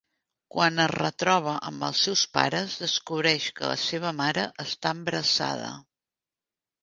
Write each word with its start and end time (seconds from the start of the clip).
Quan 0.53 0.79
es 0.83 0.89
retroba 0.93 1.51
amb 1.69 1.85
els 1.87 1.99
seus 2.07 2.23
pares, 2.37 2.77
descobreix 2.85 3.45
que 3.59 3.69
la 3.73 3.77
seva 3.83 4.13
mare 4.21 4.45
està 4.65 4.95
embarassada. 5.01 5.69